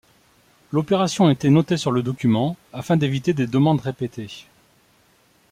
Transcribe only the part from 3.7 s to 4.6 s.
répétées.